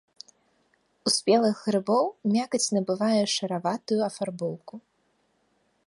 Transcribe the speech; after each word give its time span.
У 1.07 1.11
спелых 1.15 1.57
грыбоў 1.67 2.05
мякаць 2.37 2.63
набывае 2.77 3.21
шараватую 3.35 4.01
афарбоўку. 4.09 4.75